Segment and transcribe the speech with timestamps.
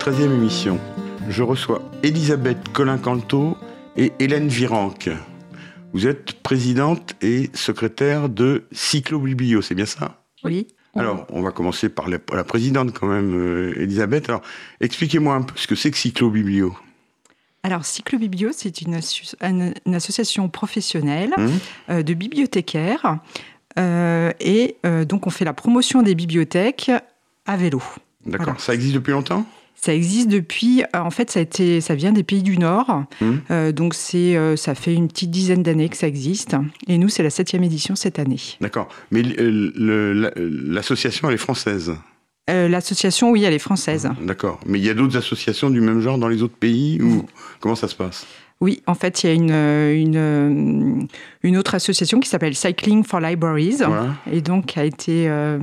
[0.00, 0.78] 73e émission.
[1.28, 3.56] Je reçois Elisabeth Colin-Canto
[3.96, 5.10] et Hélène Virenque.
[5.92, 10.22] Vous êtes présidente et secrétaire de Cyclobiblio, c'est bien ça?
[10.44, 10.68] Oui.
[10.96, 14.28] Alors, on va commencer par la, la présidente quand même, euh, Elisabeth.
[14.28, 14.42] Alors,
[14.80, 16.74] expliquez-moi un peu ce que c'est que Cyclobiblio.
[17.62, 21.50] Alors, Cyclobiblio, c'est une, assu- une- une association professionnelle Hum
[21.90, 23.18] euh, de bibliothécaires.
[23.78, 26.90] Euh, et donc, on fait la promotion des bibliothèques
[27.46, 27.82] à vélo.
[28.26, 28.46] D'accord.
[28.46, 28.58] Voilà.
[28.60, 29.46] Ça existe depuis longtemps?
[29.82, 30.82] Ça existe depuis.
[30.82, 33.04] euh, En fait, ça, a été, ça vient des pays du Nord.
[33.22, 36.54] Hum Euh, donc, c'est, euh, ça fait une petite dizaine d'années que ça existe.
[36.86, 38.40] Et nous, c'est la septième édition cette année.
[38.60, 38.88] D'accord.
[39.10, 39.22] Mais
[40.36, 41.94] l'association, elle est française.
[42.48, 44.08] Euh, l'association, oui, elle est française.
[44.22, 44.60] D'accord.
[44.66, 47.24] Mais il y a d'autres associations du même genre dans les autres pays ou
[47.60, 48.26] comment ça se passe?
[48.62, 51.06] Oui, en fait, il y a une, euh, une, euh,
[51.42, 53.76] une autre association qui s'appelle Cycling for Libraries.
[53.78, 54.14] Voilà.
[54.30, 55.58] Et donc, a été, euh,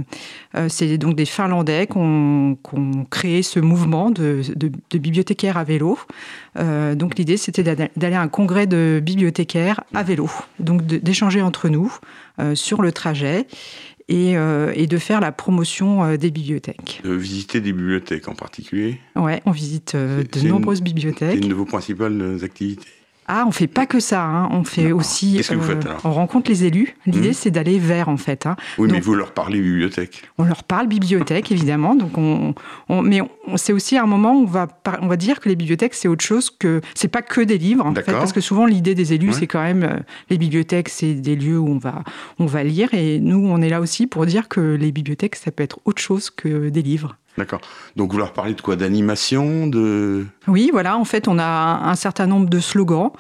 [0.67, 2.57] c'est donc des Finlandais qui ont,
[3.11, 5.99] créé ce mouvement de, de- de bibliothécaires à vélo.
[6.57, 10.27] Euh, donc, l'idée, c'était d'a- d'aller à un congrès de bibliothécaires à vélo.
[10.59, 11.95] Donc, d'échanger entre nous
[12.39, 13.45] euh, sur le trajet
[14.09, 17.01] et, euh, et de faire la promotion euh, des bibliothèques.
[17.03, 18.99] De visiter des bibliothèques en particulier.
[19.15, 21.35] Ouais, on visite euh, C'est- de c'est une- nombreuses C'est bibliothèques.
[21.43, 22.87] une de vos principales activités.
[23.29, 24.23] Ah, on fait pas que ça.
[24.23, 24.47] hein.
[24.51, 25.35] On fait aussi.
[25.35, 26.95] Qu'est-ce que vous faites, alors On rencontre les élus.
[27.05, 27.33] L'idée, Mhm.
[27.33, 28.45] c'est d'aller vers, en fait.
[28.45, 28.55] hein.
[28.77, 30.23] Oui, mais vous leur parlez bibliothèque.
[30.37, 31.95] On leur parle bibliothèque, évidemment.
[31.95, 32.55] Donc on,
[32.89, 35.49] on- mais on, c'est aussi un moment où on va, par- on va dire que
[35.49, 36.81] les bibliothèques, c'est autre chose que.
[36.95, 39.33] C'est pas que des livres, en fait, parce que souvent, l'idée des élus, Ouais.
[39.33, 39.83] c'est quand même.
[39.83, 39.97] euh,
[40.29, 42.03] les bibliothèques, c'est des lieux où on va,
[42.39, 42.93] on va lire.
[42.93, 46.01] Et nous, on est là aussi pour dire que les bibliothèques, ça peut être autre
[46.01, 47.17] chose que des livres.
[47.37, 47.61] D'accord.
[47.95, 48.75] Donc vous leur parlez de quoi?
[48.75, 50.25] D'animation de...
[50.47, 53.11] Oui, voilà, en fait, on a un, un certain nombre de slogans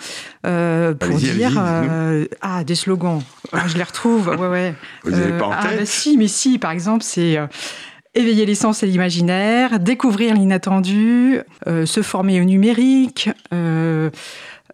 [0.45, 1.51] euh, pour dire.
[1.57, 3.21] euh, ah, des slogans.
[3.51, 4.27] Ah, je les retrouve.
[4.29, 4.73] Ouais, ouais.
[5.03, 5.79] Vous n'avez Euh, pas en ah, tête?
[5.79, 7.45] bah si, mais si, par exemple, c'est euh,
[8.15, 14.09] éveiller les sens et l'imaginaire, découvrir l'inattendu, euh, se former au numérique, euh,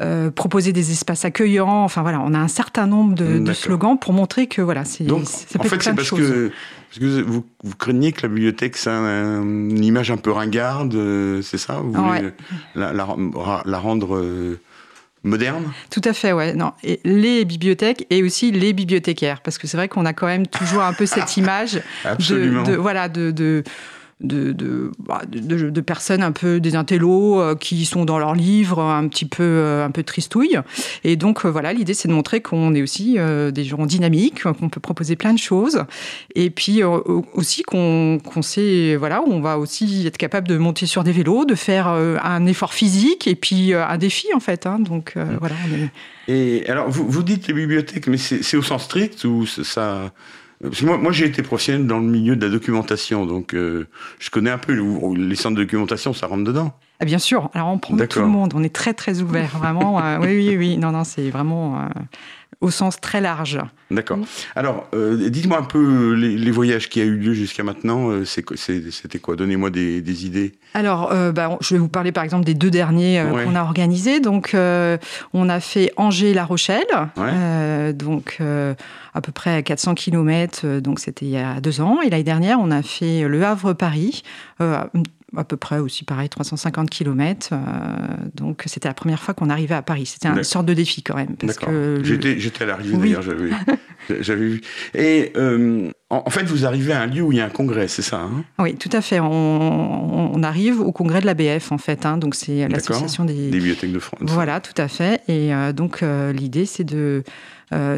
[0.01, 1.83] euh, proposer des espaces accueillants.
[1.83, 5.25] Enfin voilà, on a un certain nombre de, slogans pour montrer que voilà, c'est Donc,
[5.25, 6.19] ça en fait, c'est parce choses.
[6.19, 6.51] que,
[6.99, 10.93] parce que vous, vous craignez que la bibliothèque, c'est un- une image un peu ringarde,
[10.95, 12.33] euh, c'est ça Vous voulez Ouais.
[12.75, 13.07] la, la,
[13.65, 14.59] la rendre euh,
[15.23, 16.53] moderne Tout à fait, ouais.
[16.53, 20.27] Non, et les bibliothèques et aussi les bibliothécaires, parce que c'est vrai qu'on a quand
[20.27, 21.81] même toujours un peu cette image
[22.19, 23.63] de, voilà de de
[24.21, 28.19] de, de, bah, de- de- de personnes un peu des intellos euh, qui sont dans
[28.19, 30.59] leurs livres un petit peu euh, un peu tristouilles.
[31.03, 34.43] Et donc euh, voilà l'idée c'est de montrer qu'on est aussi euh, des gens dynamiques
[34.43, 35.83] qu'on peut proposer plein de choses.
[36.35, 36.99] Et puis euh,
[37.33, 41.45] aussi qu'on qu'on sait voilà on va aussi être capable de monter sur des vélos
[41.45, 44.79] de faire euh, un effort physique et puis euh, un défi en fait hein.
[44.79, 45.89] donc euh, voilà on est-
[46.33, 49.65] Et alors, vous, vous dites les bibliothèques, mais c'est c'est au sens strict ou c'est
[49.65, 50.13] ça
[50.63, 53.87] parce que moi, moi j'ai été professionnel dans le milieu de la documentation, donc euh,
[54.19, 56.73] je connais un peu le- les centres de documentation, ça rentre dedans.
[56.99, 57.49] Ah, bien sûr.
[57.53, 58.53] Alors, on prend tout le monde.
[58.55, 59.57] On est très, très ouvert.
[59.57, 59.99] Vraiment.
[60.03, 60.77] euh, oui, oui, oui.
[60.77, 61.83] Non, non, c'est vraiment euh,
[62.63, 63.59] au sens très large.
[63.91, 64.17] D'accord.
[64.17, 64.25] Mm.
[64.55, 68.09] Alors, euh, dites-moi un peu les, les voyages qui a eu lieu jusqu'à maintenant.
[68.09, 69.35] euh, C'était quoi?
[69.35, 70.53] Donnez-moi des, des idées.
[70.73, 73.43] Alors, euh, bah, je vais vous parler par exemple des deux derniers Ouais.
[73.43, 74.19] qu'on a organisés.
[74.21, 76.87] Donc, on a fait Angers-La Rochelle,
[77.17, 77.93] Ouais.
[77.93, 78.39] donc
[79.13, 80.65] à peu près à 400 km.
[80.79, 81.99] donc, c'était il y a deux ans.
[82.01, 84.23] Et l'année dernière, on a fait Le Havre-Paris.
[85.35, 87.49] Euh, à peu près aussi pareil, 350 km.
[88.35, 90.05] donc, c'était la première fois qu'on arrivait à Paris.
[90.05, 91.35] C'était une sorte de défi quand même.
[91.37, 93.01] Parce que J'étais j'étais à l'arrivée Oui.
[93.09, 93.49] d'ailleurs, j'avais
[94.21, 94.61] j'avais vu.
[94.93, 97.49] Et euh, en, en fait, vous arrivez à un lieu où il y a un
[97.49, 98.43] congrès, c'est ça hein?
[98.59, 99.19] Oui, tout à fait.
[99.19, 99.27] On,
[100.35, 102.05] on arrive au congrès de l'ABF, en fait.
[102.05, 102.17] hein.
[102.17, 103.33] donc, c'est l'association des...
[103.49, 104.19] Des bibliothèques de France.
[104.21, 105.21] Voilà, tout à fait.
[105.27, 107.23] Et euh, donc, euh, l'idée, c'est de euh,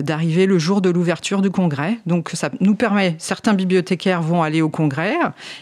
[0.02, 1.98] d'arriver le jour de l'ouverture du congrès.
[2.06, 5.16] Donc, ça nous permet, certains bibliothécaires vont aller au congrès,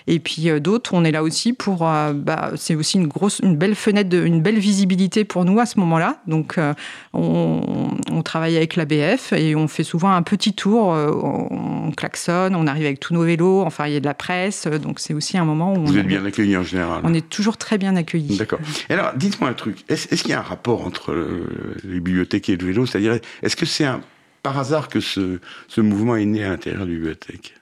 [0.07, 3.39] et puis euh, d'autres, on est là aussi pour, euh, bah, c'est aussi une grosse,
[3.43, 6.17] une belle fenêtre, de, une belle visibilité pour nous à ce moment-là.
[6.27, 6.73] Donc, euh,
[7.13, 11.91] on, on travaille avec l'ABF et on fait souvent un petit tour, euh, on, on
[11.91, 14.99] klaxonne, on arrive avec tous nos vélos, enfin, il y a de la presse, donc
[14.99, 17.01] c'est aussi un moment où Vous on, êtes bien accueillis en général.
[17.03, 18.37] on est toujours très bien accueillis.
[18.37, 18.59] D'accord.
[18.89, 19.77] Alors, dites-moi un truc.
[19.89, 21.47] Est-ce qu'il y a un rapport entre euh,
[21.83, 22.85] les bibliothèques et le vélo?
[22.85, 24.01] C'est-à-dire, est-ce que c'est un
[24.43, 27.55] par hasard que ce, ce mouvement est né à l'intérieur des bibliothèques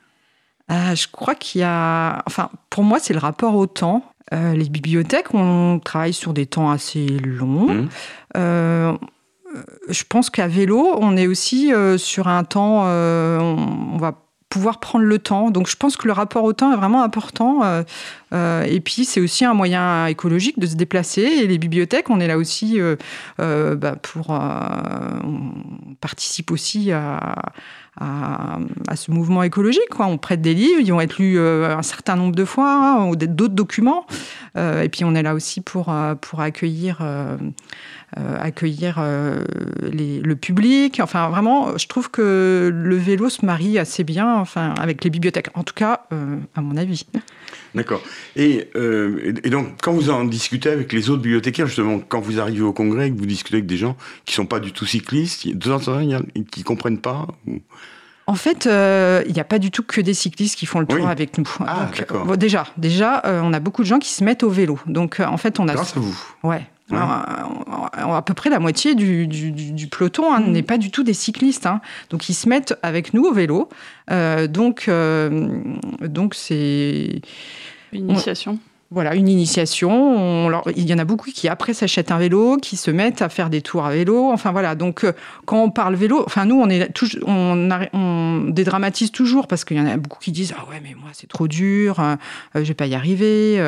[0.72, 2.24] Euh, je crois qu'il y a.
[2.26, 4.04] Enfin, pour moi, c'est le rapport au temps.
[4.34, 7.70] Euh, les bibliothèques, on travaille sur des temps assez longs.
[7.70, 7.90] Hum.
[8.38, 8.94] Euh,
[9.90, 12.86] je pense qu'à vélo, on est aussi euh, sur un temps.
[12.86, 14.14] on, on va
[14.52, 15.50] pouvoir prendre le temps.
[15.50, 17.64] Donc, je pense que le rapport au temps est vraiment important.
[17.64, 17.84] Euh,
[18.34, 21.22] euh, et puis, c'est aussi un moyen écologique de se déplacer.
[21.22, 24.30] Et les bibliothèques, on est là aussi euh, bah, pour.
[24.30, 27.36] on participe aussi à,
[28.00, 29.90] à, ce mouvement écologique.
[29.90, 30.06] Quoi.
[30.08, 33.16] On prête des livres, ils vont être lus un certain nombre de fois, hein, ou
[33.16, 34.06] d'autres documents.
[34.58, 37.02] et puis on est là aussi pour, pour accueillir
[38.18, 39.44] accueillir euh,
[39.82, 41.00] le public.
[41.00, 45.50] Enfin, vraiment, je trouve que le vélo se marie assez bien enfin, avec les bibliothèques,
[45.54, 47.06] en tout cas, euh, à mon avis.
[47.74, 48.02] D'accord.
[48.36, 52.62] Et, et, donc, quand vous en discutez avec les autres bibliothécaires, justement, quand vous arrivez
[52.62, 55.48] au congrès, que vous discutez avec des gens qui ne sont pas du tout cyclistes,
[55.48, 56.22] de temps en temps,
[56.52, 57.28] qui ne comprennent pas
[58.28, 61.08] En fait, il n'y a pas du tout que des cyclistes qui font le tour
[61.08, 61.48] avec nous.
[61.66, 61.90] Ah,
[62.26, 64.78] bon, déjà, déjà on a beaucoup de gens qui se mettent au vélo.
[64.86, 65.74] Donc, en fait, on a.
[65.74, 66.18] Grâce à vous.
[66.44, 66.68] Ouais.
[66.94, 70.52] À peu près la moitié du, peloton hein, mm.
[70.52, 71.66] n'est pas du tout des cyclistes.
[71.66, 71.82] Hein.
[72.10, 73.70] Donc ils se mettent avec nous au vélo.
[74.10, 75.62] Euh, donc euh,
[76.02, 77.22] donc c'est
[77.94, 78.60] initiation
[78.92, 80.52] voilà, une initiation.
[80.76, 83.50] il y en a beaucoup qui après s'achètent un vélo, qui se mettent à faire
[83.50, 84.30] des tours à vélo.
[84.32, 85.14] Enfin voilà, donc euh,
[85.46, 86.90] quand on parle vélo, enfin nous on est
[87.26, 91.10] on, dédramatise toujours parce qu'il y en a beaucoup qui disent ah ouais mais moi
[91.14, 92.16] c'est trop dur, je euh,
[92.58, 93.62] euh, je vais pas y arriver.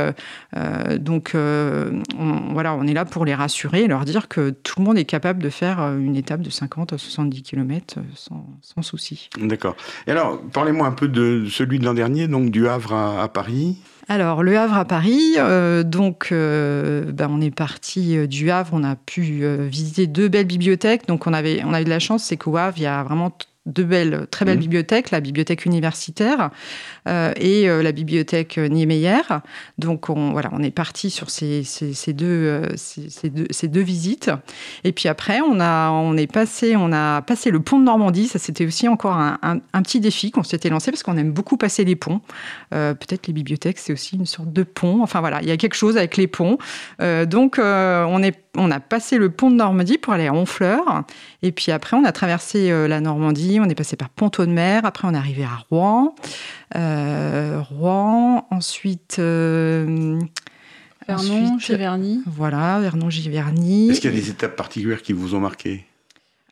[1.00, 4.98] donc voilà, on est là pour les rassurer, et leur dire que tout le monde
[4.98, 9.30] est capable de faire une étape de 50 à 70 km sans, sans souci.
[9.38, 9.76] D'accord.
[10.06, 13.78] Et alors parlez-moi un peu de celui de l'an dernier, donc du Havre à Paris.
[14.10, 18.72] Alors, le Havre à Paris, euh, donc euh, ben, on est parti euh, du Havre,
[18.74, 21.08] on a pu visiter deux belles bibliothèques.
[21.08, 23.32] Donc, on, avait, on a de la chance, c'est qu'au Havre, il y a vraiment
[23.66, 24.62] deux belles, très belles mmh.
[24.62, 26.50] bibliothèques, la bibliothèque universitaire
[27.08, 29.22] euh, et euh, la bibliothèque Niemeyer.
[29.78, 33.82] Donc on, voilà, on est parti sur ces, ces, deux, euh, ces, deux, ces, deux,
[33.82, 34.32] visites.
[34.84, 38.28] Et puis après, on, a, on, est passé, on a passé le pont de Normandie.
[38.28, 41.56] Ça, c'était aussi encore un, un, petit défi qu'on s'était lancé parce qu'on aime beaucoup
[41.56, 42.22] passer les ponts.
[42.72, 45.04] Peut-être les bibliothèques, c'est aussi une sorte de pont.
[45.04, 46.58] Enfin voilà, il y a quelque chose avec les ponts.
[47.00, 51.04] donc on, est, on a passé le pont de Normandie pour aller à Honfleur.
[51.44, 54.86] Et puis après, on a traversé la Normandie on est passé par Ponto de Mer,
[54.86, 56.16] après on est arrivé à Rouen.
[56.76, 59.18] Euh, Rouen, ensuite.
[59.20, 60.20] Euh,
[61.08, 62.22] Vernon, Giverny.
[62.26, 63.90] Voilà, Vernon, Giverny.
[63.90, 65.86] Est-ce qu'il y a des étapes particulières qui vous ont marqué?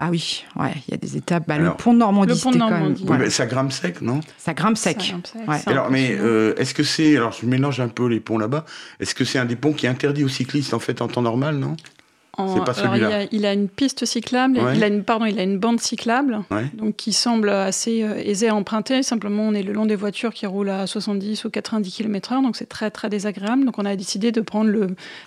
[0.03, 1.43] Ah oui, ouais, il y a des étapes.
[1.47, 3.29] Bah, le pont de Normandie, c'était quand même.
[3.29, 4.19] ça grimpe sec, non?
[4.35, 5.13] Ça grimpe sec.
[5.67, 8.65] Alors, mais euh, est-ce que c'est alors je mélange un peu les ponts là-bas.
[8.99, 11.21] Est-ce que c'est un des ponts qui est interdit aux cyclistes en fait en temps
[11.21, 11.77] normal, non?
[13.31, 16.39] Il, a, une piste cyclable, il a une, pardon, il a une bande cyclable,
[16.73, 19.03] donc qui semble assez euh, aisée à emprunter.
[19.03, 22.55] Simplement, on est le long des voitures qui roulent à 70 ou 90 km/h, donc
[22.55, 23.65] c'est très très désagréable.
[23.65, 24.71] Donc on a décidé de prendre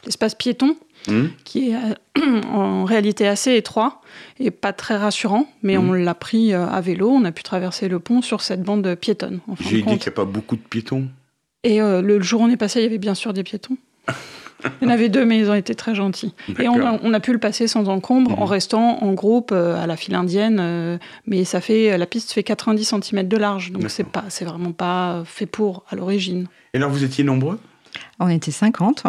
[0.04, 0.76] l'espace piéton,
[1.08, 1.22] mmh.
[1.44, 4.00] qui est euh, en réalité assez étroit
[4.38, 5.88] et pas très rassurant, mais mmh.
[5.88, 7.10] on l'a pris euh, à vélo.
[7.10, 9.40] On a pu traverser le pont sur cette bande piétonne.
[9.60, 11.08] J'ai dit qu'il n'y a pas beaucoup de piétons.
[11.62, 13.78] Et le jour où on est passé, il y avait bien sûr des piétons.
[14.80, 16.34] Il y en avait deux, mais ils ont été très gentils.
[16.58, 18.50] Et on a, pu le passer sans encombre en mhm.
[18.50, 20.58] restant en groupe euh, à la file indienne.
[20.60, 24.44] Euh, mais ça fait, la piste fait 90 cm de large, donc c'est pas, c'est
[24.44, 26.46] vraiment pas fait pour à l'origine.
[26.72, 27.58] Et alors vous étiez nombreux?
[28.18, 29.04] On était 50.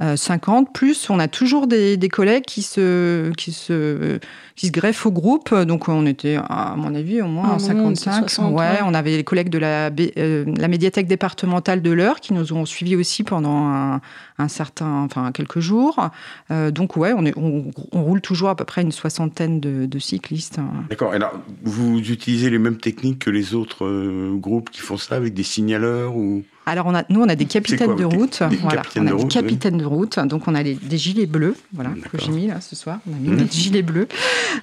[0.00, 4.18] 50, euh, plus on a toujours des, collègues qui se, qui, se,
[4.54, 5.54] qui se greffent au groupe.
[5.54, 8.38] Donc on était, à mon avis, au moins 55.
[8.52, 12.52] ouais, On avait les collègues de la, euh, la médiathèque départementale de l'Eure qui nous
[12.52, 14.00] ont suivis aussi pendant un,
[14.38, 16.10] un certain, enfin quelques jours.
[16.50, 19.98] Euh, donc ouais, on, est, on, roule toujours à peu près une soixantaine de, de
[19.98, 20.60] cyclistes.
[20.90, 21.14] D'accord.
[21.14, 21.32] Et là,
[21.62, 26.16] vous utilisez les mêmes techniques que les autres groupes qui font ça avec des signaleurs
[26.16, 26.42] ou?
[26.68, 28.42] Alors, on a, nous, on a des capitaines de route.
[28.60, 30.18] voilà, on a des capitaines de route.
[30.18, 32.98] Donc, on a des gilets bleus, voilà, que j'ai mis là ce soir.
[33.08, 33.36] On a mis mmh.
[33.36, 34.08] des gilets bleus.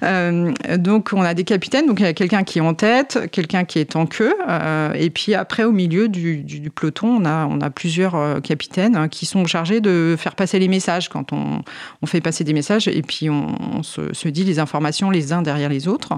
[0.02, 1.86] Euh, donc, on a des capitaines.
[1.86, 4.34] Donc, il y a quelqu'un qui est en tête, quelqu'un qui est en queue.
[4.46, 8.40] Euh, et puis, après, au milieu du, du, peloton, on a, on a plusieurs euh,
[8.40, 11.62] capitaines hein, qui sont chargés de faire passer les messages quand on,
[12.02, 12.86] on fait passer des messages.
[12.86, 16.12] Et puis, on, se, se, dit les informations les uns derrière les autres.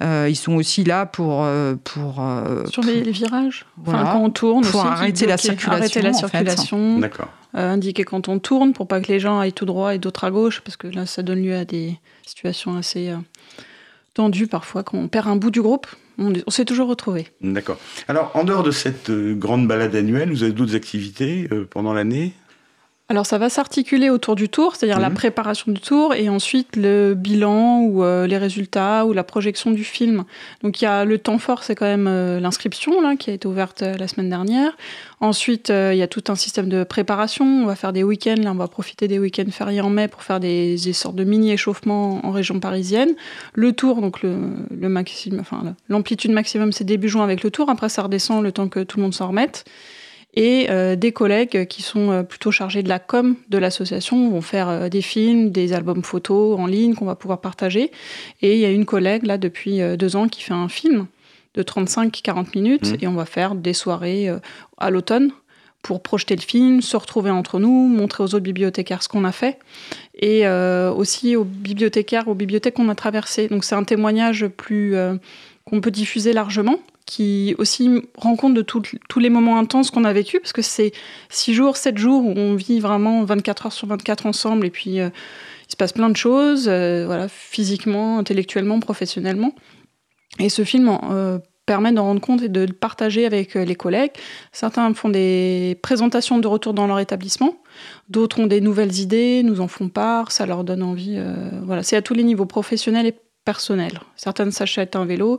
[0.00, 1.44] ils sont aussi là pour.
[1.82, 2.24] pour
[2.70, 3.66] Surveiller les virages.
[3.84, 4.64] Enfin, quand on tourne.
[4.64, 5.72] Pour aussi, arrêter la circulation.
[5.72, 6.98] Arrêter la circulation.
[6.98, 7.28] D'accord.
[7.56, 10.24] Euh, indiquer quand on tourne pour pas que les gens aillent tout droit et d'autres
[10.24, 13.16] à gauche, parce que là, ça donne lieu à des situations assez euh,
[14.12, 15.86] tendues parfois, quand on perd un bout du groupe.
[16.18, 17.28] On, s'est toujours retrouvé.
[17.40, 17.78] D'accord.
[18.08, 22.34] Alors, en dehors de cette euh, grande balade annuelle, vous avez d'autres activités pendant l'année?
[23.08, 25.14] Alors ça va s'articuler autour du tour, c'est-à-dire la mhm.
[25.14, 29.84] préparation du tour et ensuite le bilan ou euh, les résultats ou la projection du
[29.84, 30.24] film.
[30.64, 33.34] Donc il y a le temps fort, c'est quand même euh, l'inscription là qui a
[33.34, 34.76] été ouverte euh, la semaine dernière.
[35.20, 37.44] Ensuite il y a tout un système de préparation.
[37.44, 40.24] On va faire des week-ends, là on va profiter des week-ends fériés en mai pour
[40.24, 43.14] faire des, sortes de mini échauffements en région parisienne.
[43.54, 44.36] Le tour, donc le,
[44.76, 47.70] le maximum, enfin l'amplitude maximum c'est début juin avec le tour.
[47.70, 49.64] Après ça redescend le temps que tout le monde s'en remette
[50.36, 54.42] et euh, des collègues qui sont euh, plutôt chargés de la com de l'association vont
[54.42, 57.90] faire euh, des films, des albums photos en ligne qu'on va pouvoir partager.
[58.42, 61.06] Et il y a une collègue là depuis deux ans qui fait un film
[61.54, 62.96] de 35-40 minutes Mmh.
[63.00, 64.30] et on va faire des soirées
[64.76, 65.32] à l'automne
[65.86, 69.30] pour projeter le film, se retrouver entre nous, montrer aux autres bibliothécaires ce qu'on a
[69.30, 69.58] fait
[70.18, 73.46] et euh, aussi aux bibliothécaires, aux bibliothèques qu'on a traversées.
[73.46, 75.14] Donc c'est un témoignage plus euh,
[75.64, 80.12] qu'on peut diffuser largement qui aussi rend compte de tous les moments intenses qu'on a
[80.12, 80.92] vécu parce que c'est
[81.30, 85.00] 6 jours, 7 jours où on vit vraiment 24 heures sur 24 ensemble et puis
[85.00, 85.08] euh,
[85.68, 89.52] il se passe plein de choses, euh, voilà, physiquement, intellectuellement, professionnellement.
[90.40, 94.12] Et ce film euh, permet d'en rendre compte et de le partager avec les collègues.
[94.52, 97.56] Certains font des présentations de retour dans leur établissement,
[98.08, 101.18] d'autres ont des nouvelles idées, nous en font part, ça leur donne envie.
[101.62, 103.14] voilà, c'est à tous les niveaux professionnels et
[103.46, 103.98] personnels.
[104.16, 105.38] Certaines s'achètent un vélo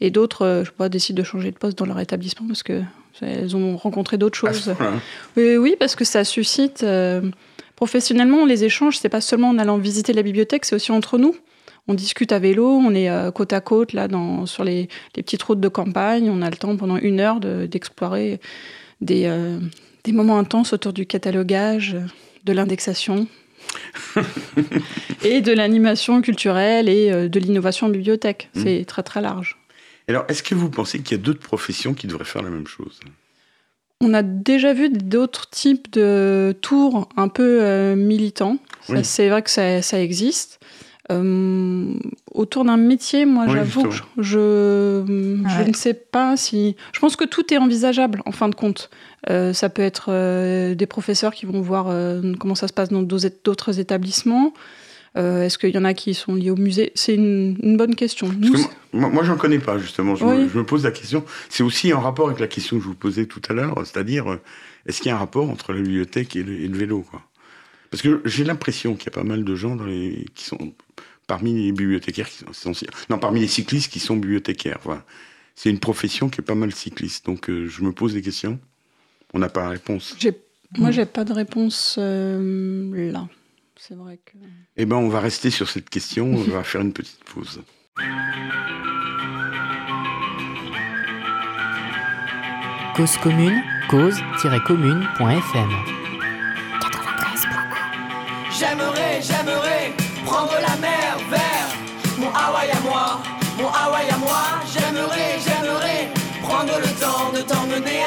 [0.00, 2.62] et d'autres, euh, je sais pas, décident de changer de poste dans leur établissement parce
[2.62, 2.80] que
[3.20, 4.74] elles ont rencontré d'autres ce choses.
[5.36, 7.20] Oui, oui, parce que ça suscite euh,
[7.76, 8.96] professionnellement les échanges.
[8.98, 11.34] C'est pas seulement en allant visiter la bibliothèque, c'est aussi entre nous.
[11.88, 15.22] On discute à vélo, on est euh, côte à côte là dans, sur les, les
[15.22, 16.30] petites routes de campagne.
[16.30, 18.40] On a le temps pendant une heure de- d'explorer
[19.00, 19.58] des, euh,
[20.04, 21.96] des moments intenses autour du catalogage,
[22.44, 23.26] de l'indexation
[25.24, 28.48] et de l'animation culturelle et euh, de l'innovation en bibliothèque.
[28.54, 28.62] Mm.
[28.62, 29.56] C'est très très large.
[30.08, 32.66] Alors, est-ce que vous pensez qu'il y a d'autres professions qui devraient faire la même
[32.66, 32.98] chose?
[34.00, 38.58] On a déjà vu d'autres types de tours un peu euh, militants.
[38.88, 39.00] Oui.
[39.04, 40.60] C'est vrai que ça, ça existe.
[41.10, 41.94] Euh,
[42.32, 45.02] autour d'un métier, moi, Oui, j'avoue je, je
[45.58, 45.68] Ouais.
[45.68, 46.76] ne sais pas si.
[46.92, 48.90] Je pense que tout est envisageable, en fin de compte.
[49.28, 52.90] Euh, ça peut être euh, des professeurs qui vont voir euh, comment ça se passe
[52.90, 54.52] dans d'autres établissements.
[55.16, 56.92] Est-ce qu'il y en a qui sont liés au musée?
[56.94, 58.28] C'est une, une bonne question.
[58.28, 60.14] Nous, Parce que moi, moi, j'en connais pas, justement.
[60.14, 60.48] Je, me, Oui.
[60.52, 61.24] je me pose la question.
[61.48, 64.38] C'est aussi en rapport avec la question que je vous posais tout à l'heure, c'est-à-dire,
[64.86, 67.22] est-ce qu'il y a un rapport entre la bibliothèque et le, et le vélo quoi?
[67.90, 70.72] Parce que j'ai l'impression qu'il y a pas mal de gens dans les, qui sont
[71.26, 72.72] parmi les bibliothécaires, qui sont,
[73.10, 74.78] non, parmi les cyclistes qui sont bibliothécaires.
[74.84, 75.04] Voilà.
[75.56, 77.26] C'est une profession qui est pas mal cycliste.
[77.26, 78.60] Donc, je me pose des questions.
[79.34, 80.14] On n'a pas la réponse.
[80.18, 80.36] j'ai-
[80.76, 83.26] moi, j'ai pas de réponse euh, là.
[83.76, 84.32] C'est vrai que.
[84.76, 86.26] Eh ben, on va rester sur cette question.
[86.26, 87.62] On va faire une petite pause.
[92.96, 95.70] Cause commune, cause-commune.fm.
[98.58, 99.92] J'aimerais, j'aimerais
[100.24, 100.97] prendre la mer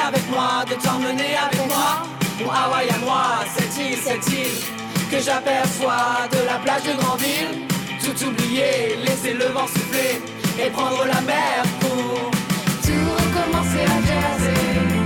[0.06, 2.02] avec moi, de t'emmener avec moi.
[2.40, 7.66] Mon Hawaï à moi, cette île, cette île que j'aperçois de la plage de Grandville.
[8.02, 10.20] Tout oublier, laisser le vent souffler
[10.58, 12.30] et prendre la mer pour
[12.82, 15.01] tout recommencer à Jersey.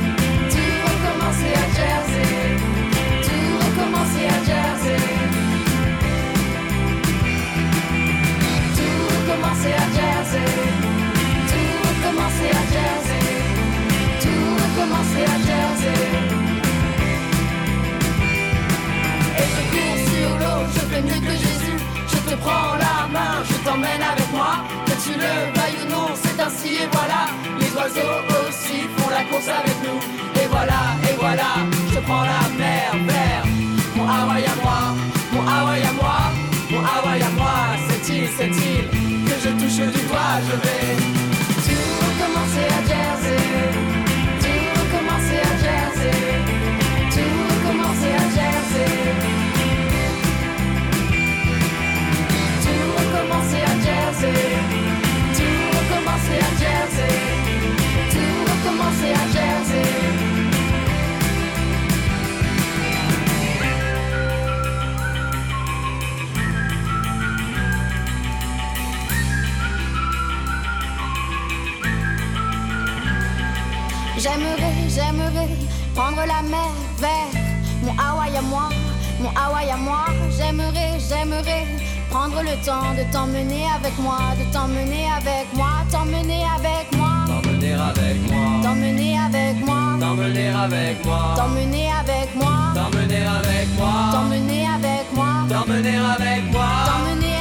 [82.36, 87.72] Prendre le temps de t'emmener avec moi, de t'emmener avec moi, t'emmener avec moi, T'emmener
[87.74, 94.66] avec moi, t'emmener avec moi, t'emmener avec moi, t'emmener avec moi, t'emmener avec moi, t'emmener
[94.66, 97.35] avec moi, t'emmener avec moi, t'emmener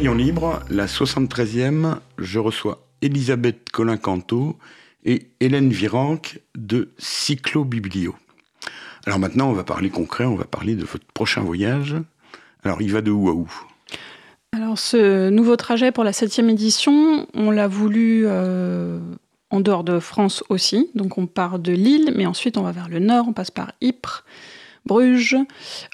[0.00, 4.56] Rayon libre, la 73e, je reçois Elisabeth Colin-Canto
[5.04, 8.14] et Hélène Virenque de Cyclo-Biblio.
[9.04, 11.96] Alors maintenant, on va parler concret, on va parler de votre prochain voyage.
[12.64, 13.52] Alors, il va de où à où?
[14.52, 18.98] Alors, ce nouveau trajet pour la septième édition, on l'a voulu euh,
[19.50, 20.88] en dehors de France aussi.
[20.94, 23.72] Donc, on part de Lille, mais ensuite, on va vers le nord, on passe par
[23.82, 24.24] Ypres,
[24.86, 25.36] Bruges,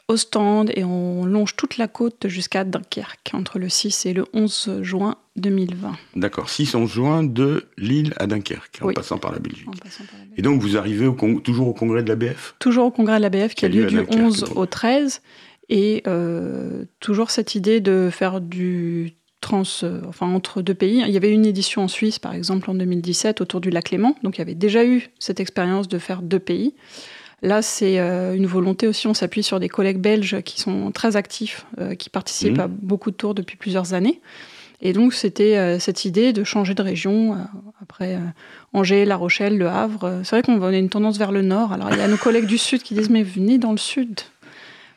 [0.09, 4.79] Ostende, et on longe toute la côte jusqu'à Dunkerque, entre le 6 et le 11
[4.83, 5.93] juin 2020.
[6.15, 9.69] D'accord, 6-11 juin de Lille à Dunkerque, en passant par la Belgique.
[9.69, 10.39] En passant par la Belgique.
[10.39, 13.17] Et donc, vous arrivez au con- toujours au congrès de la BF Toujours au congrès
[13.19, 14.57] de la BF qui a Qui a lieu du Dunkerque, 11 donc.
[14.57, 15.21] au 13.
[15.69, 21.03] Et euh, toujours cette idée de faire du trans, euh, enfin entre deux pays.
[21.07, 24.15] Il y avait une édition en Suisse, par exemple, en 2017, autour du lac Léman.
[24.23, 26.75] Donc il y avait déjà eu cette expérience de faire deux pays.
[27.47, 29.07] Là, c'est euh, une volonté aussi.
[29.07, 32.61] On s'appuie sur des collègues belges qui sont très actifs, euh, qui participent Mhm.
[32.65, 34.21] à beaucoup de tours depuis plusieurs années.
[34.83, 37.35] Et donc, c'était euh, cette idée de changer de région.
[37.35, 37.37] euh,
[37.81, 38.19] après euh,
[38.73, 40.21] Angers, La Rochelle, Le Havre.
[40.25, 41.73] C'est vrai qu'on a une tendance vers le nord.
[41.73, 44.21] Alors, il y a nos collègues du sud qui disent Mais venez dans le sud.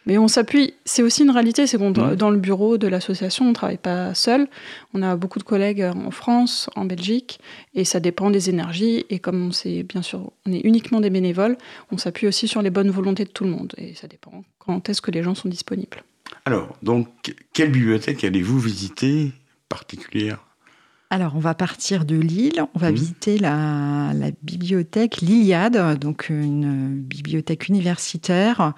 [0.09, 3.49] Mais on s'appuie, c'est aussi une réalité, c'est qu'on dans le bureau de l'association, on
[3.49, 4.47] ne travaille pas seul.
[4.95, 7.39] On a beaucoup de collègues en France, en Belgique,
[7.75, 9.05] et ça dépend des énergies.
[9.11, 11.57] Et comme c'est bien sûr, on est uniquement des bénévoles,
[11.91, 13.71] on s'appuie aussi sur les bonnes volontés de tout le monde.
[13.77, 16.01] Et ça dépend quand est-ce que les gens sont disponibles.
[16.45, 17.07] Alors, donc,
[17.53, 19.31] quelle bibliothèque allez-vous visiter
[19.69, 20.39] particulière?
[21.11, 22.95] Alors, on va partir de Lille, on va Mhm.
[22.95, 28.71] visiter la, la bibliothèque L'Iliade, donc une bibliothèque universitaire euh,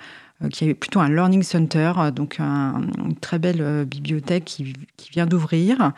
[0.49, 4.73] qui est plutôt un learning center, euh, donc un- une très belle euh, bibliothèque qui,
[4.97, 5.91] qui vient d'ouvrir.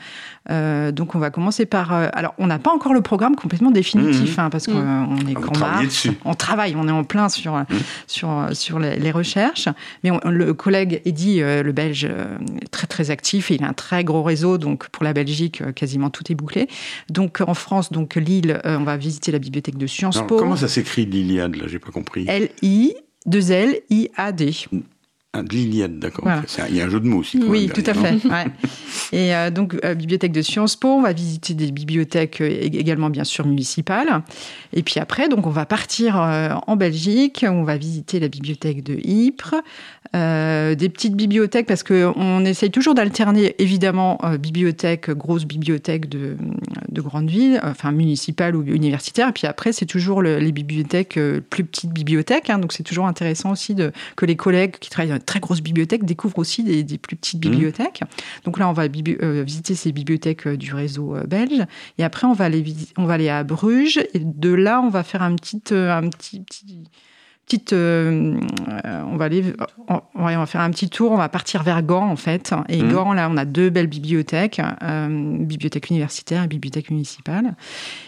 [0.50, 1.94] Euh, donc, on va commencer par.
[1.94, 5.42] euh, alors, on n'a pas encore le programme complètement définitif, hein, parce qu'on est Ah,
[5.54, 5.86] travaillez mars.
[5.86, 6.12] dessus.
[6.26, 7.64] On travaille, on est en plein sur,
[8.08, 9.70] sur, sur les, les recherches.
[10.04, 13.64] Mais on- le collègue Eddy, euh, le belge, euh, est très très actif et il
[13.64, 14.58] a un très gros réseau.
[14.58, 16.68] Donc pour la Belgique, euh, quasiment tout est bouclé.
[17.10, 20.38] Donc en France, donc Lille, euh, on va visiter la bibliothèque de Sciences Alors, Po.
[20.38, 21.66] Comment ça s'écrit l'Iliade, là?
[21.68, 22.26] J'ai pas compris.
[22.28, 22.94] L-I,
[23.26, 24.54] 2 L, I-A-D.
[25.36, 26.26] Ah, de l'Iliade, d'accord.
[26.26, 26.44] Voilà.
[26.70, 27.40] Il y a un jeu de mots aussi.
[27.44, 28.24] Oui, tout à fait.
[28.24, 28.46] ouais.
[29.12, 32.78] Et euh, donc, euh, bibliothèque de Sciences Po, on va visiter des bibliothèques euh, ég-
[32.78, 34.22] également, bien sûr, municipales.
[34.74, 38.84] Et puis après, donc, on va partir euh, en Belgique, on va visiter la bibliothèque
[38.84, 39.56] de Ypres,
[40.15, 46.38] euh, des petites bibliothèques, parce qu'on essaye toujours d'alterner, évidemment, euh, bibliothèque, grosse bibliothèque de,
[46.89, 49.30] de grandes villes, euh, enfin municipales ou universitaires.
[49.30, 52.49] Et puis après, c'est toujours le- les bibliothèques, euh, plus petites bibliothèques.
[52.49, 52.60] hein.
[52.60, 55.62] donc, c'est toujours intéressant aussi de, que les collègues qui travaillent dans de très grosses
[55.62, 57.52] bibliothèques découvrent aussi des, des plus petites Mhm.
[57.52, 58.02] bibliothèques.
[58.45, 61.63] Donc là, on va euh, visiter ces bibliothèques euh, du réseau euh, belge.
[61.97, 62.63] Et après, on va, aller
[62.97, 63.97] on va aller à Bruges.
[64.13, 65.62] Et de là, on va faire un petit...
[65.71, 66.84] un petit, petit
[67.46, 68.40] Petite, euh,
[68.86, 69.44] euh, on va aller,
[69.90, 71.12] on, ouais, on va faire un petit tour.
[71.12, 72.54] On va partir vers Gand en fait.
[72.70, 72.92] Et Mhm.
[72.94, 77.56] Gand, là, on a deux belles bibliothèques, euh, bibliothèque universitaire et bibliothèque municipale.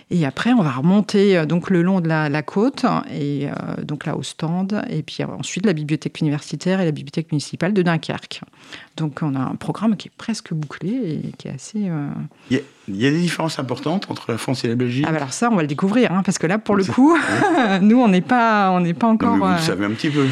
[0.10, 4.06] Et après, on va remonter donc le long de la, la côte et euh, donc
[4.06, 4.82] là au stand.
[4.90, 8.42] Et puis ensuite la bibliothèque universitaire et la bibliothèque municipale de Dunkerque.
[8.98, 10.90] Donc on a un programme qui est presque bouclé
[11.26, 11.90] et qui est assez.
[11.90, 12.08] euh,
[12.50, 15.06] Il y, a, il y a des différences importantes entre la France et la Belgique
[15.08, 17.16] Ah bah alors ça, on va le découvrir, hein, parce que là, pour le coup,
[17.82, 19.34] nous, on n'est pas, on n'est pas Non, encore.
[19.36, 20.26] mais vous euh, le savez un petit peu.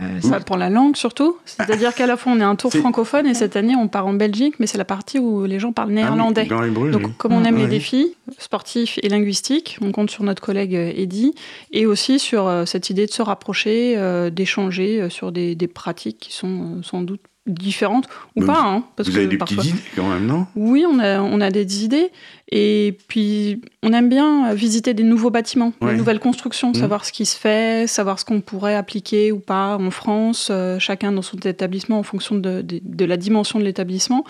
[0.00, 1.36] euh, Ça, pour la langue surtout.
[1.44, 4.06] C'est-à-dire qu'à la fois on est un tour C'est- francophone et cette année on part
[4.06, 6.42] en Belgique, mais c'est la partie où les gens parlent néerlandais.
[6.50, 7.02] Ah oui, dans les Bruges, oui.
[7.02, 7.62] Donc, comme on aime Ouais.
[7.62, 11.34] les défis sportifs et linguistiques, on compte sur notre collègue euh, Eddy
[11.72, 15.68] et aussi sur euh, cette idée de se rapprocher, euh, d'échanger euh, sur des, des
[15.68, 18.60] pratiques qui sont euh, sans doute différentes ou pas.
[18.62, 20.46] hein, parce vous que avez des parfois- petites idées quand même, non?
[20.54, 22.10] Oui, on a, on a des idées.
[22.52, 25.92] Et puis, on aime bien visiter des nouveaux bâtiments, Ouais.
[25.92, 26.74] des nouvelles constructions, Mhm.
[26.74, 30.78] savoir ce qui se fait, savoir ce qu'on pourrait appliquer ou pas en France, euh,
[30.78, 34.24] chacun dans son établissement en fonction de, de- de la dimension de l'établissement.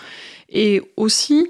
[0.51, 1.49] Et aussi,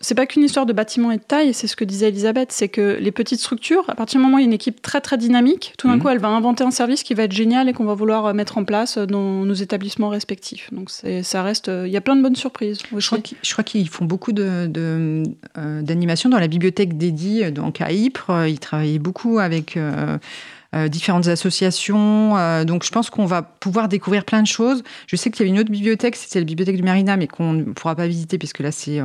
[0.00, 2.68] c'est pas qu'une histoire de bâtiment et de taille, c'est ce que disait Elisabeth, c'est
[2.68, 5.00] que les petites structures, à partir du moment où il y a une équipe très
[5.00, 6.02] très dynamique, tout d'un Mhm.
[6.02, 8.32] coup elle va inventer un service qui va être génial et qu'on va vouloir euh,
[8.32, 10.72] mettre en place dans nos établissements respectifs.
[10.72, 12.78] Donc ça reste, euh, il y a plein de bonnes surprises.
[12.90, 13.06] Je aussi.
[13.08, 15.22] crois qu'ils- je crois qu'ils font beaucoup de- de,
[15.58, 18.30] euh, d'animations dans la bibliothèque euh, donc à Ypres.
[18.30, 20.18] Euh, Ils travaillaient beaucoup avec euh,
[20.74, 22.36] euh, différentes associations.
[22.36, 24.82] euh, donc je pense qu'on va pouvoir découvrir plein de choses.
[25.06, 27.52] Je sais qu'il y avait une autre bibliothèque, c'était la bibliothèque du Marina, mais qu'on
[27.52, 29.04] ne pourra pas visiter puisque là c'est euh,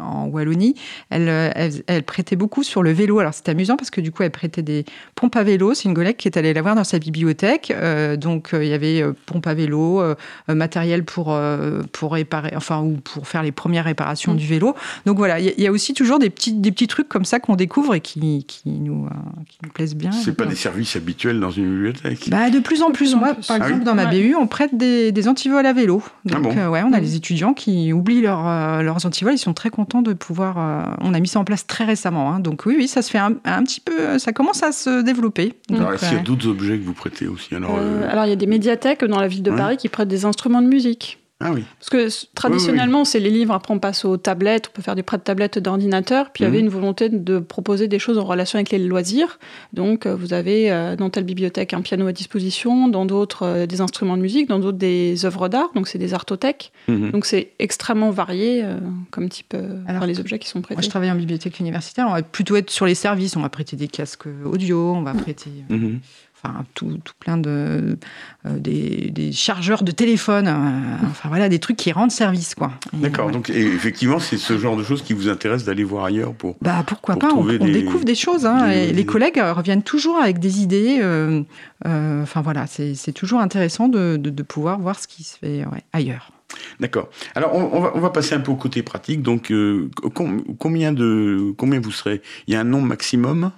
[0.00, 0.74] en Wallonie.
[1.10, 3.18] Elle, elle, elle prêtait beaucoup sur le vélo.
[3.18, 4.84] Alors c'est amusant parce que du coup elle prêtait des
[5.14, 5.74] pompes à vélo.
[5.74, 7.72] C'est une collègue qui est allée la voir dans sa bibliothèque.
[7.74, 10.02] Euh, donc euh, il y avait euh, pompes à vélo,
[10.48, 14.36] matériel pour, euh, pour réparer, enfin, ou pour faire les premières réparations Mm.
[14.36, 14.74] du vélo.
[15.06, 17.24] Donc voilà, il y, a- y a aussi toujours des petits, des petits trucs comme
[17.24, 19.10] ça qu'on découvre et qui, qui, nous, euh,
[19.48, 20.12] qui nous plaisent bien.
[20.12, 22.28] C'est pas des services exercice habituel dans une bibliothèque.
[22.30, 22.92] Bah, de plus en plus.
[23.10, 23.46] plus en Moi, plus.
[23.46, 24.22] par Ah exemple, oui dans ma Ouais.
[24.22, 26.02] BU, on prête des, des antivols à vélo.
[26.04, 27.02] Ah Donc, bon euh, ouais, on a Mm.
[27.02, 29.34] les étudiants qui oublient leur, euh, leurs antivols.
[29.34, 30.56] Ils sont très contents de pouvoir.
[30.58, 32.32] euh, on a mis ça en place très récemment.
[32.32, 32.40] hein.
[32.40, 34.18] Donc, oui, oui, ça se fait un, un petit peu.
[34.18, 35.54] Ça commence à se développer.
[35.68, 38.10] Donc, Alors, est-ce qu'il y a d'autres objets que vous prêtez aussi alors, Euh, euh,
[38.10, 39.56] alors, il y a des médiathèques dans la ville de Ouais.
[39.56, 41.18] Paris qui prêtent des instruments de musique.
[41.42, 41.64] Ah oui.
[41.78, 45.02] Parce que traditionnellement, c'est les livres, après on passe aux tablettes, on peut faire du
[45.02, 46.54] prêt de tablettes d'ordinateur, puis il y Mhm.
[46.54, 49.38] avait une volonté de proposer des choses en relation avec les loisirs.
[49.72, 53.66] Donc euh, vous avez euh, dans telle bibliothèque un piano à disposition, dans d'autres euh,
[53.66, 56.72] des instruments de musique, dans d'autres des œuvres d'art, donc c'est des artothèques.
[56.88, 57.10] Mhm.
[57.10, 58.76] Donc c'est extrêmement varié euh,
[59.10, 60.76] comme type, euh, Alors les objets qui sont prêtés.
[60.76, 62.06] Moi, je travaille en bibliothèque universitaire.
[62.08, 63.36] On va plutôt être sur les services.
[63.36, 64.94] On va prêter des casques audio.
[64.94, 65.50] On va prêter.
[66.44, 67.96] Enfin, tout, tout plein de.
[68.46, 70.48] euh, des, des chargeurs de téléphone.
[70.48, 72.72] euh, enfin, voilà, des trucs qui rendent service, quoi.
[72.92, 73.30] D'accord.
[73.30, 76.56] Donc, et effectivement, c'est ce genre de choses qui vous intéresse d'aller voir ailleurs pour.
[76.60, 78.44] Bah pourquoi pour pas, on, découvre des choses.
[78.44, 80.98] hein, des et nouvelles les collègues reviennent toujours avec des idées.
[81.00, 81.42] euh,
[81.84, 85.64] Enfin voilà, c'est c'est toujours intéressant de, de- de pouvoir voir ce qui se fait
[85.66, 86.30] ouais, ailleurs.
[86.80, 87.08] D'accord.
[87.34, 89.22] Alors, on, on va, on va passer un peu au côté pratique.
[89.22, 92.20] Donc, euh, com- combien de combien vous serez?
[92.46, 93.52] Il y a un nombre maximum?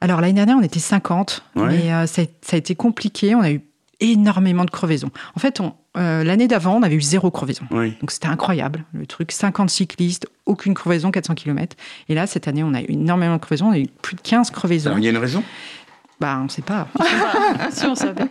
[0.00, 1.66] Alors l'année dernière, on était 50, Ouais.
[1.68, 3.34] mais euh, ça, a, ça a été compliqué.
[3.34, 3.60] On a eu
[4.00, 5.10] énormément de crevaisons.
[5.36, 5.60] En fait,
[5.96, 7.64] euh, l'année d'avant, on avait eu zéro crevaison.
[7.70, 7.92] Oui.
[8.00, 9.30] Donc c'était incroyable, le truc.
[9.30, 11.76] 50 cyclistes, aucune crevaison, 400 km.
[12.08, 13.66] Et là, cette année, on a eu énormément de crevaisons.
[13.68, 14.86] On a eu plus de 15 crevaisons.
[14.90, 15.42] Alors, il y a une raison?
[16.20, 16.86] Bah, on ne sait pas.
[17.70, 18.24] si on savait.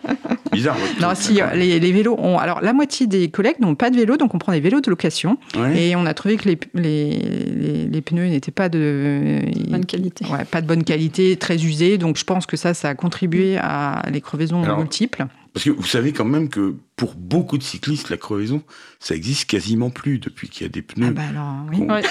[0.51, 0.77] Bizarre.
[1.01, 2.37] Non, si, euh, les, les vélos ont.
[2.37, 4.89] Alors, la moitié des collègues n'ont pas de vélo, donc on prend des vélos de
[4.91, 5.37] location.
[5.57, 5.81] Ouais.
[5.87, 9.39] Et on a trouvé que les, les, les- les pneus n'étaient pas de.
[9.69, 10.25] Bonne qualité.
[10.27, 11.97] Ouais, pas de bonne qualité, très usés.
[11.97, 15.25] Donc, je pense que ça, ça a contribué à les crevaisons Alors, multiples.
[15.53, 18.61] Parce que vous savez quand même que pour beaucoup de cyclistes, la crevaison,
[19.01, 21.07] ça existe quasiment plus depuis qu'il y a des pneus.
[21.09, 21.77] Ah, bah alors, oui.
[21.85, 21.93] Bon.
[21.93, 22.01] Ouais.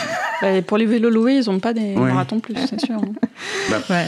[0.41, 2.09] Bah, pour les vélos loués, ils n'ont pas des Ouais.
[2.09, 2.97] marathons plus, c'est sûr.
[2.97, 3.13] hein.
[3.91, 4.07] Ouais.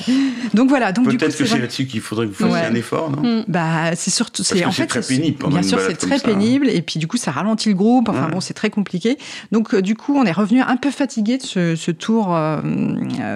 [0.55, 0.91] Donc, voilà.
[0.93, 2.67] Donc, Peut-être que c'est vrai- là-dessus qu'il faudrait que vous fassiez Ouais.
[2.67, 3.45] un effort, non Mm.
[3.49, 4.41] Bah, c'est surtout.
[4.43, 6.33] En c'est fait, très pénible pendant Bien une sûr, c'est très ça, hein.
[6.33, 6.69] pénible.
[6.71, 8.09] Et puis, du coup, ça ralentit le groupe.
[8.09, 8.33] Enfin, Ouais.
[8.33, 9.19] bon, c'est très compliqué.
[9.53, 12.61] Donc, euh, du coup, on est revenu un peu fatigué de ce, ce tour euh,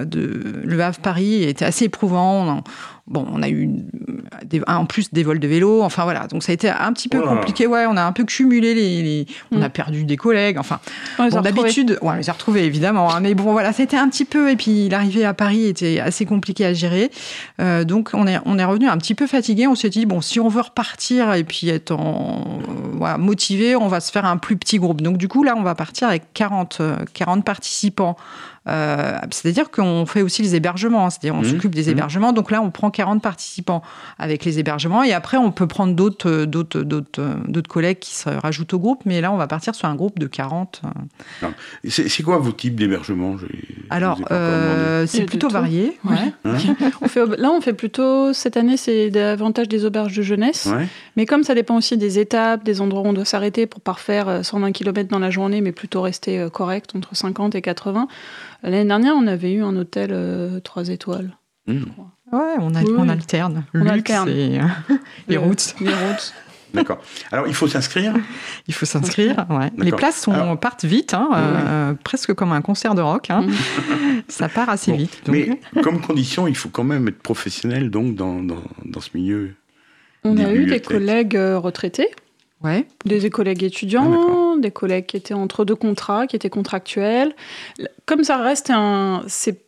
[0.05, 1.37] de Le Havre-Paris.
[1.43, 2.57] Il était assez éprouvant.
[2.57, 2.63] On-
[3.07, 3.69] Bon, on a eu
[4.47, 5.83] des- en plus des vols de vélo.
[5.83, 6.25] Enfin, voilà.
[6.25, 7.67] Donc, ça a été un petit peu compliqué.
[7.67, 9.03] Ouais, on a un peu cumulé les.
[9.03, 9.63] les- On Mm.
[9.63, 10.57] a perdu des collègues.
[10.57, 10.79] Enfin,
[11.17, 14.25] Bon, d'habitude, ouais, on les a retrouvés évidemment, hein, mais bon, voilà, c'était un petit
[14.25, 14.49] peu.
[14.49, 17.11] Et puis l'arrivée à Paris était assez compliquée à gérer,
[17.61, 19.67] Euh, donc on est on est revenu un petit peu fatigué.
[19.67, 23.75] On s'est dit bon, si on veut repartir et puis être en, euh, voilà, motivé,
[23.75, 25.01] on va se faire un plus petit groupe.
[25.01, 28.17] Donc du coup là, on va partir avec 40 euh, 40 participants.
[28.67, 31.89] Euh, C'est-à-dire qu'on fait aussi les hébergements, hein, c'est-à-dire on Mmh, s'occupe des mmh.
[31.91, 32.33] hébergements.
[32.33, 33.83] Donc là, on prend 40 participants
[34.17, 37.99] avec les hébergements et après, on peut prendre d'autres euh, d'autres d'autres euh, d'autres collègues
[37.99, 39.01] qui se rajoutent au groupe.
[39.05, 40.81] Mais là, on va partir sur un groupe de 40.
[41.43, 41.47] euh,
[41.83, 43.51] Et C'est quoi vos types d'hébergement Je- je
[43.91, 45.97] alors, euh, c'est plutôt varié.
[46.03, 46.15] Ouais.
[46.43, 46.57] Hein?
[47.01, 50.67] On fait, là, on fait plutôt, cette année, c'est davantage des auberges de jeunesse.
[50.71, 50.87] Ouais.
[51.17, 53.91] Mais comme ça dépend aussi des étapes, des endroits où on doit s'arrêter pour pas
[53.93, 58.07] refaire euh, 120 km dans la journée, mais plutôt rester correct entre 50 et 80.
[58.63, 60.13] L'année dernière, on avait eu un hôtel
[60.63, 61.31] 3 étoiles.
[61.67, 61.83] Mmh.
[62.31, 63.65] Ouais, on, a- Oui, on alterne.
[63.73, 64.29] On Luxe alterne.
[64.29, 64.63] et, euh,
[65.27, 65.75] les routes.
[65.79, 66.33] Les routes.
[66.73, 67.01] D'accord.
[67.31, 68.13] Alors, il faut s'inscrire?
[68.67, 69.45] Il faut s'inscrire.
[69.49, 69.71] ouais.
[69.77, 73.29] Les places sont, Alors- partent vite, hein, euh, presque comme un concert de rock.
[73.29, 73.45] hein.
[74.27, 74.97] Ça part assez Bon.
[74.97, 75.21] vite.
[75.25, 75.35] donc.
[75.35, 79.53] Mais comme condition, il faut quand même être professionnel donc dans, dans, dans ce milieu.
[80.25, 82.09] On a eu des collègues euh, retraités,
[82.63, 82.87] Ouais.
[83.05, 84.57] des collègues Ah, étudiants, d'accord.
[84.57, 87.35] des collègues qui étaient entre deux contrats, qui étaient contractuels.
[88.05, 89.61] Comme ça reste un, c'est,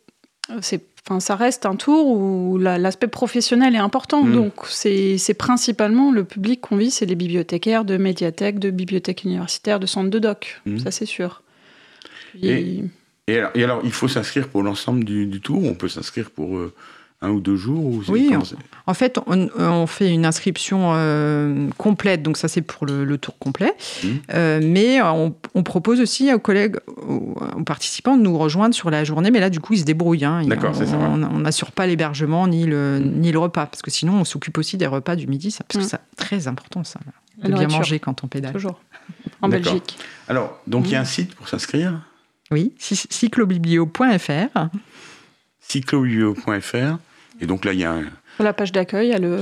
[0.62, 4.24] c'est, enfin, ça reste un tour où la- l'aspect professionnel est important.
[4.24, 4.32] Mm.
[4.32, 9.22] Donc c'est, c'est principalement le public qu'on vit, c'est les bibliothécaires de médiathèques, de bibliothèques
[9.24, 10.60] universitaires, de centres de doc.
[10.66, 10.78] Mm.
[10.78, 11.42] Ça c'est sûr.
[12.32, 12.84] Puis- Et-
[13.28, 15.62] Et alors, et alors, il faut s'inscrire pour l'ensemble du, du tour.
[15.64, 16.72] On peut s'inscrire pour euh,
[17.20, 17.84] un ou deux jours.
[17.84, 18.54] Ou Oui, c'est
[18.86, 23.18] En fait, on, on fait une inscription euh, complète, donc ça c'est pour le, le
[23.18, 23.72] tour complet.
[24.04, 24.18] Mhm.
[24.34, 26.76] Euh, mais on, on propose aussi aux collègues,
[27.08, 29.30] aux, aux participants de nous rejoindre sur la journée.
[29.32, 30.24] Mais là, du coup, ils se débrouillent.
[30.24, 30.42] hein.
[30.46, 33.20] D'accord, c'est ça, On n'assure pas l'hébergement ni le, Mhm.
[33.20, 35.84] ni le repas, parce que sinon, on s'occupe aussi des repas du midi, ça, parce
[35.84, 37.00] que c'est très important ça,
[37.42, 38.52] de bien manger quand on pédale.
[38.52, 38.80] Toujours.
[39.42, 39.48] En.
[39.48, 39.96] Belgique.
[40.28, 41.06] Alors, donc il y a un Mmh.
[41.06, 42.00] site pour s'inscrire,
[42.50, 44.68] Oui, cy- cyclobiblio.fr.
[45.60, 46.98] cyclobiblio.fr.
[47.40, 48.02] Et donc là, il y a un,
[48.36, 49.36] Sur la page d'accueil, il y a le,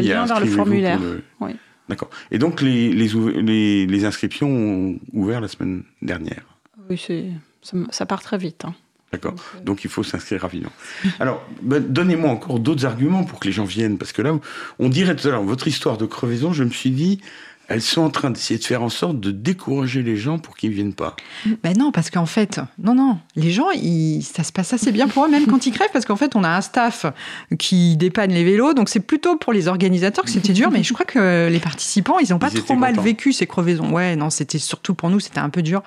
[0.00, 0.96] lien vers le formulaire.
[0.98, 1.50] pour le- Oui.
[1.88, 2.10] D'accord.
[2.30, 6.42] Et donc les, les, ouv- les, les inscriptions ont ouvert la semaine dernière.
[6.90, 7.00] Oui,
[7.62, 8.64] ça, ça part très vite.
[8.66, 8.74] hein.
[9.10, 9.32] D'accord.
[9.32, 10.72] Donc, euh, Donc il faut s'inscrire rapidement.
[11.20, 14.38] Alors, ben, donnez-moi encore d'autres arguments pour que les gens viennent, parce que là,
[14.78, 17.20] on dirait tout à l'heure, votre histoire de crevaison, je me suis dit,
[17.68, 20.70] elles sont en train d'essayer de faire en sorte de décourager les gens pour qu'ils
[20.70, 21.16] ne viennent pas.
[21.62, 25.06] Ben non, parce qu'en fait, non, non, les gens, ils, ça se passe assez bien
[25.06, 27.06] pour eux, même quand ils crèvent, parce qu'en fait, on a un staff
[27.58, 30.92] qui dépanne les vélos, donc c'est plutôt pour les organisateurs que c'était dur, mais je
[30.92, 33.02] crois que les participants, ils n'ont pas Ils trop mal contents.
[33.02, 33.92] vécu ces crevaisons.
[33.92, 35.82] Ouais, non, c'était surtout pour nous, c'était un peu dur.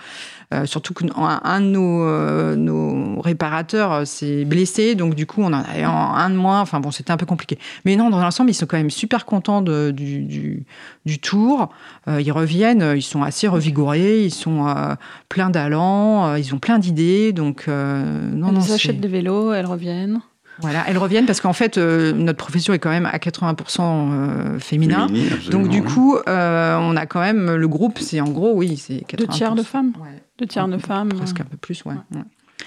[0.53, 5.41] Euh, surtout qu'un un de nos, euh, nos réparateurs euh, s'est blessé, donc du coup,
[5.41, 6.59] on en avait un, un de moins.
[6.59, 7.57] Enfin bon, c'était un peu compliqué.
[7.85, 10.65] Mais non, dans l'ensemble, ils sont quand même super contents de- du, du,
[11.05, 11.70] du tour.
[12.07, 14.95] Euh, ils reviennent, euh, ils sont assez revigorés, ils sont euh,
[15.29, 17.31] pleins d'allant, euh, ils ont plein d'idées.
[17.33, 20.21] Donc, euh, non, elles non, achètent des vélos, elles reviennent.
[20.59, 24.59] voilà, elles reviennent parce qu'en fait, euh, notre profession est quand même à 80% euh,
[24.59, 25.07] féminin.
[25.07, 25.85] Féminine, Donc du oui.
[25.87, 29.15] coup, euh, on a quand même le groupe, c'est en gros, oui, c'est 80%.
[29.17, 29.93] Deux tiers de femmes.
[29.99, 30.23] Ouais.
[30.39, 31.09] Deux tiers de femmes.
[31.09, 31.93] Presque un peu plus, ouais.
[32.15, 32.21] ouais.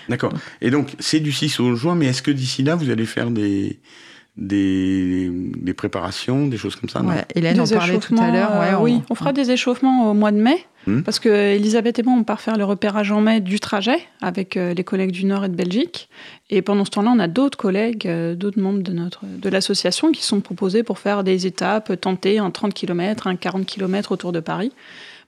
[0.08, 0.32] D'accord.
[0.60, 3.30] Et donc, c'est du 6 au juin, mais est-ce que d'ici là, vous allez faire
[3.30, 3.80] des,
[4.36, 8.58] des, des préparations, des choses comme ça Ouais, Hélène en parlait tout à l'heure.
[8.58, 10.64] Ouais, euh, oui, on fera des échauffements au mois de mai.
[10.86, 11.02] Hmm.
[11.02, 14.56] Parce que Elisabeth et moi, on part faire le repérage en mai du trajet avec
[14.56, 16.08] euh, les collègues du Nord et de Belgique.
[16.50, 20.10] Et pendant ce temps-là, on a d'autres collègues, euh, d'autres membres de, notre, de l'association
[20.10, 24.32] qui sont proposés pour faire des étapes, tenter un 30 km, un 40 km autour
[24.32, 24.72] de Paris,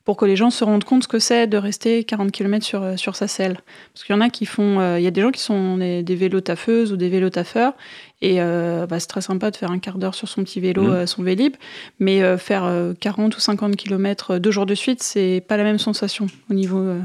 [0.07, 2.83] pour que les gens se rendent compte ce que c'est de rester 40 km sur,
[2.83, 3.59] euh, sur sa selle.
[3.93, 4.81] Parce qu'il y en a qui font.
[4.81, 7.29] euh, Il y a des gens qui sont des, des vélos taffeuses ou des vélos
[7.31, 7.75] taffeurs.
[8.23, 10.85] Et euh, bah, c'est très sympa de faire un quart d'heure sur son petit vélo,
[10.85, 10.93] Mhm.
[10.95, 11.57] euh, son Vélib.
[11.99, 15.65] Mais euh, faire euh, 40 ou 50 km deux jours de suite, c'est pas la
[15.65, 17.01] même sensation au niveau euh,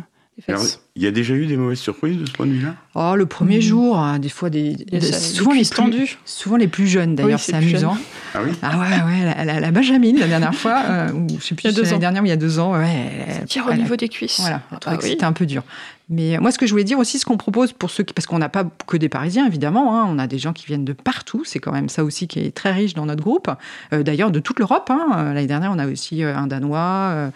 [0.47, 0.63] Alors,
[0.95, 2.75] il y a déjà eu des mauvaises surprises de ce point de vue-là?
[2.95, 3.61] Oh, le premier Mhm.
[3.61, 4.75] jour, hein, des fois, des,
[5.11, 6.17] souvent, les plus, tendues.
[6.25, 7.95] souvent les plus jeunes, d'ailleurs, Oui, c'est amusant.
[8.33, 8.51] Ah oui?
[8.63, 11.69] Ah ouais, ouais, la, la- la Benjamine, la dernière fois, euh, ou je sais plus
[11.69, 11.99] si deux c'est l'année ans.
[11.99, 13.11] dernière ou il y a deux ans, ouais.
[13.39, 14.39] elle- Tire au elle niveau des cuisses.
[14.39, 15.09] Voilà, Ah trouvait que oui.
[15.11, 15.63] c'était un peu dur.
[16.12, 18.13] Mais moi, ce que je voulais dire aussi, ce qu'on propose pour ceux qui.
[18.13, 19.97] Parce qu'on n'a pas que des Parisiens, évidemment.
[19.97, 21.43] hein, on a des gens qui viennent de partout.
[21.45, 23.50] C'est quand même ça aussi qui est très riche dans notre groupe.
[23.93, 24.89] Euh, D'ailleurs, de toute l'Europe.
[24.91, 25.08] hein.
[25.15, 27.32] Euh, L'année dernière, on a aussi euh, un Danois.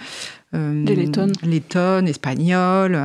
[0.54, 1.32] euh, Des Lettones.
[1.42, 3.00] Lettones, Espagnols.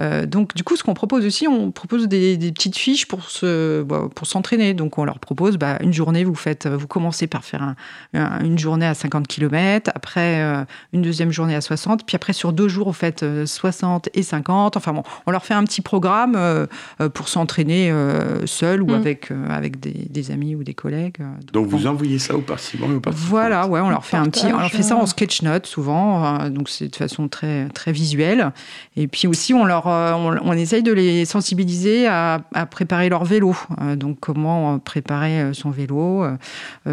[0.00, 3.06] Euh, euh, donc, du coup, ce qu'on propose aussi, on propose des, des petites fiches
[3.06, 4.74] pour se, bah, pour s'entraîner.
[4.74, 7.76] Donc, on leur propose bah, une journée, vous faites, vous commencez par faire un-
[8.14, 12.32] un- une journée à 50 km, après euh, une deuxième journée à 60, puis après
[12.32, 14.76] sur deux jours, vous faites euh, 60 et 50.
[14.76, 16.66] Enfin bon, on leur fait un petit programme euh,
[17.00, 18.94] euh, pour s'entraîner euh, seul ou Mm.
[18.94, 21.16] avec, euh, avec des, des amis ou des collègues.
[21.20, 21.24] euh.
[21.52, 21.76] Donc bon.
[21.76, 24.46] vous envoyez ça aux participants et aux participants Voilà, ouais, on leur fait un petit,
[24.46, 27.92] on leur fait ça en sketch note souvent, euh, donc c'est de façon très très
[27.92, 28.52] visuelle.
[28.96, 33.24] Et puis aussi, on leur, euh, on, essaye de les sensibiliser à, à préparer leur
[33.24, 33.56] vélo.
[33.80, 36.24] Euh, donc comment euh, préparer son vélo,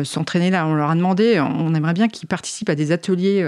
[0.04, 0.66] s'entraîner là.
[0.68, 3.48] On leur a demandé, on aimerait bien qu'ils participent à des ateliers.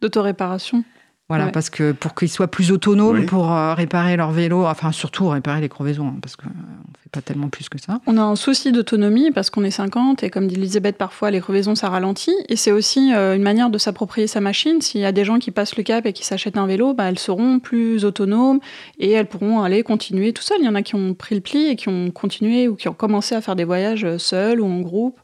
[0.00, 0.84] D'autoréparation.
[1.28, 1.52] Voilà, Ouais.
[1.52, 3.26] parce que pour qu'ils soient plus autonomes Oui.
[3.26, 6.54] pour euh, réparer leur vélo, enfin surtout réparer les crevaisons, hein, parce qu'on ne
[7.02, 8.00] fait pas tellement plus que ça.
[8.06, 11.40] On a un souci d'autonomie parce qu'on est 50 et comme dit Elisabeth, parfois les
[11.40, 12.34] crevaisons ça ralentit.
[12.48, 14.80] Et c'est aussi euh, une manière de s'approprier sa machine.
[14.80, 17.04] S'il y a des gens qui passent le cap et qui s'achètent un vélo, bah,
[17.10, 18.60] elles seront plus autonomes
[18.98, 20.58] et elles pourront aller continuer tout seules.
[20.60, 22.88] Il y en a qui ont pris le pli et qui ont continué ou qui
[22.88, 25.18] ont commencé à faire des voyages euh, seuls ou en groupe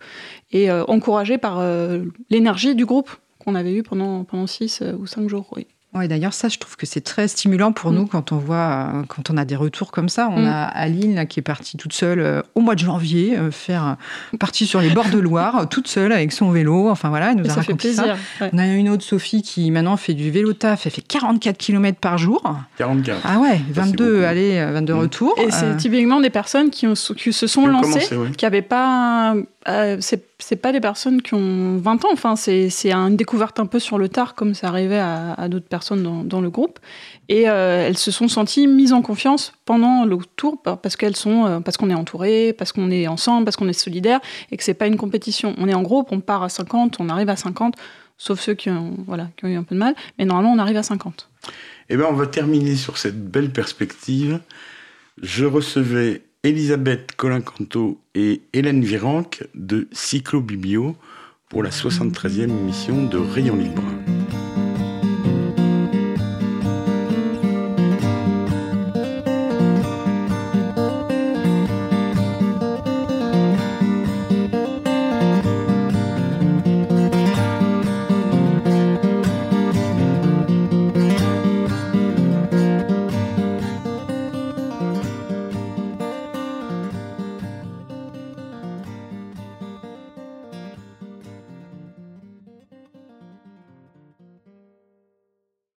[0.53, 5.07] et euh, encouragés par euh, l'énergie du groupe qu'on avait eu pendant, pendant 6 ou
[5.07, 5.49] 5 jours.
[5.57, 5.67] Oui.
[5.95, 7.95] Ouais, d'ailleurs, ça, je trouve que c'est très stimulant pour Mm.
[7.95, 10.29] nous quand on voit, euh, quand on a des retours comme ça.
[10.31, 10.47] On Mm.
[10.47, 13.97] a Aline là, qui est partie toute seule euh, au mois de janvier, euh, faire
[14.41, 16.89] partie sur les bords de Loire, toute seule avec son vélo.
[16.91, 17.77] Enfin voilà, elle nous Et a ça fait ça.
[17.77, 18.17] plaisir.
[18.41, 18.51] ouais.
[18.53, 20.87] On a une autre Sophie qui maintenant fait du vélo taf.
[20.87, 22.43] Elle fait 44 km par jour.
[22.77, 23.21] 44.
[23.25, 24.25] Ah ouais, c'est 22 beaucoup.
[24.27, 24.99] aller, euh, 22 Mm.
[24.99, 25.35] retours.
[25.39, 28.31] Et c'est typiquement des personnes qui, ont- qui se sont Qui ont lancées, commencé, ouais.
[28.37, 29.35] qui n'avaient pas.
[29.69, 33.79] Euh, c'est pas des personnes qui ont 20 ans, enfin, c'est une découverte un peu
[33.79, 36.79] sur le tard, comme ça arrivait à, d'autres personnes dans, le groupe.
[37.29, 41.17] Et euh, elles se sont senties mises en confiance pendant le tour par- parce qu'elles
[41.17, 44.57] sont, euh, parce qu'on est entouré, parce qu'on est ensemble, parce qu'on est solidaire et
[44.57, 45.55] que c'est pas une compétition.
[45.57, 47.77] On est en groupe, on part à 50, on arrive à 50,
[48.19, 50.59] sauf ceux qui ont, voilà, qui ont eu un peu de mal, mais normalement on
[50.59, 51.31] arrive à 50.
[51.89, 54.41] Eh bien, on va terminer sur cette belle perspective.
[55.23, 60.95] Je recevais Elisabeth Colin-Canto et Hélène Virenque de Cyclo Biblio
[61.49, 63.83] pour la 73e émission de Rayon Libre.